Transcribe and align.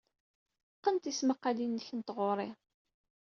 Qqen 0.77 0.95
tismaqqalin-nnek 0.97 1.89
n 1.93 1.99
tɣuri. 2.07 2.49